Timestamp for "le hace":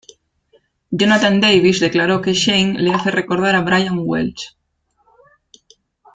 2.81-3.11